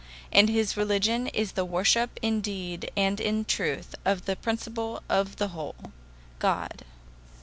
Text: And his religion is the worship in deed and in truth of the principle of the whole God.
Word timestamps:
And 0.31 0.49
his 0.49 0.75
religion 0.75 1.27
is 1.27 1.51
the 1.51 1.63
worship 1.63 2.17
in 2.23 2.41
deed 2.41 2.89
and 2.97 3.19
in 3.19 3.45
truth 3.45 3.93
of 4.03 4.25
the 4.25 4.35
principle 4.35 5.03
of 5.07 5.35
the 5.35 5.49
whole 5.49 5.75
God. 6.39 6.83